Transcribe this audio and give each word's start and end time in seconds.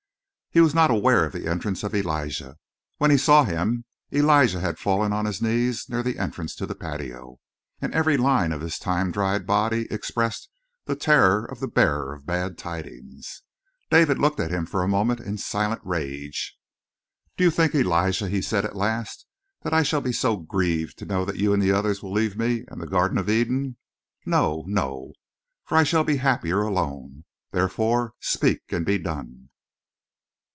He 0.53 0.59
was 0.59 0.75
not 0.75 0.91
aware 0.91 1.23
of 1.23 1.31
the 1.31 1.47
entrance 1.47 1.81
of 1.81 1.95
Elijah. 1.95 2.57
When 2.97 3.09
he 3.09 3.15
saw 3.17 3.45
him, 3.45 3.85
Elijah 4.11 4.59
had 4.59 4.77
fallen 4.79 5.13
on 5.13 5.23
his 5.23 5.41
knees 5.41 5.87
near 5.87 6.03
the 6.03 6.19
entrance 6.19 6.53
to 6.55 6.65
the 6.65 6.75
patio, 6.75 7.39
and 7.81 7.93
every 7.93 8.17
line 8.17 8.51
of 8.51 8.59
his 8.59 8.77
time 8.77 9.13
dried 9.13 9.47
body 9.47 9.87
expressed 9.89 10.49
the 10.87 10.97
terror 10.97 11.45
of 11.45 11.61
the 11.61 11.69
bearer 11.69 12.11
of 12.13 12.25
bad 12.25 12.57
tidings. 12.57 13.43
David 13.89 14.19
looked 14.19 14.41
at 14.41 14.51
him 14.51 14.65
for 14.65 14.83
a 14.83 14.89
moment 14.89 15.21
in 15.21 15.37
silent 15.37 15.79
rage. 15.85 16.57
"Do 17.37 17.45
you 17.45 17.49
think, 17.49 17.73
Elijah," 17.73 18.27
he 18.27 18.41
said 18.41 18.65
at 18.65 18.75
last, 18.75 19.25
"that 19.61 19.73
I 19.73 19.83
shall 19.83 20.01
be 20.01 20.11
so 20.11 20.35
grieved 20.35 20.97
to 20.99 21.05
know 21.05 21.23
that 21.23 21.37
you 21.37 21.53
and 21.53 21.63
the 21.63 21.71
others 21.71 22.03
will 22.03 22.11
leave 22.11 22.35
me 22.37 22.65
and 22.67 22.81
the 22.81 22.87
Garden 22.87 23.17
of 23.17 23.29
Eden? 23.29 23.77
No, 24.25 24.65
no! 24.67 25.13
For 25.63 25.77
I 25.77 25.83
shall 25.83 26.03
be 26.03 26.17
happier 26.17 26.61
alone. 26.61 27.23
Therefore, 27.53 28.15
speak 28.19 28.63
and 28.73 28.85
be 28.85 28.97
done!" 28.97 29.47